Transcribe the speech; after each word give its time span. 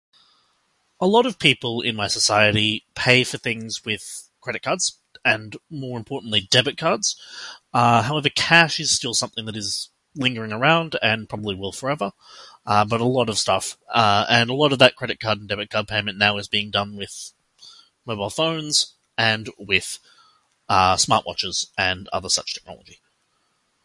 A 0.99 1.05
lot 1.05 1.27
of 1.27 1.37
people 1.37 1.81
in 1.81 1.95
my 1.95 2.07
society 2.07 2.83
pay 2.95 3.23
for 3.23 3.37
things 3.37 3.85
with 3.85 4.31
credit 4.41 4.63
cards, 4.63 4.97
and 5.23 5.55
more 5.69 5.95
importantly 5.99 6.41
debit 6.41 6.75
cards. 6.75 7.15
Uh, 7.71 8.01
however, 8.01 8.29
cash 8.29 8.79
is 8.79 8.89
still 8.89 9.13
something 9.13 9.45
that 9.45 9.55
is 9.55 9.89
lingering 10.15 10.51
around 10.51 10.97
and 11.03 11.29
probably 11.29 11.53
will 11.53 11.71
forever. 11.71 12.13
Um, 12.65 12.87
but 12.89 12.99
a 12.99 13.05
lot 13.05 13.29
of 13.29 13.37
stuff, 13.37 13.77
uh, 13.93 14.25
and 14.27 14.49
a 14.49 14.55
lot 14.55 14.73
of 14.73 14.79
that 14.79 14.95
credit 14.95 15.19
card 15.19 15.37
and 15.39 15.47
debit 15.47 15.69
card 15.69 15.87
payment 15.87 16.17
now 16.17 16.37
is 16.37 16.47
being 16.47 16.71
done 16.71 16.95
with 16.97 17.31
mobile 18.03 18.31
phones 18.31 18.95
and 19.19 19.51
with, 19.59 19.99
uh, 20.67 20.95
smartwatches 20.95 21.67
and 21.77 22.07
other 22.09 22.29
such 22.29 22.55
technology. 22.55 22.99